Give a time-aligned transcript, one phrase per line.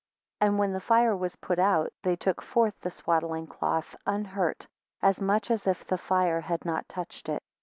[0.41, 4.65] 8 And when the fire was put out, they took forth the swaddling cloth unhurt,
[4.99, 7.43] as much as if the fire had not touched it.